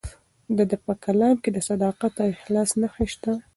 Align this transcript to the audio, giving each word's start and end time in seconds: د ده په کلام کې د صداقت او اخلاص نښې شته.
د 0.57 0.59
ده 0.69 0.77
په 0.85 0.91
کلام 1.03 1.35
کې 1.43 1.49
د 1.53 1.57
صداقت 1.69 2.13
او 2.23 2.27
اخلاص 2.35 2.69
نښې 2.81 3.05
شته. 3.13 3.31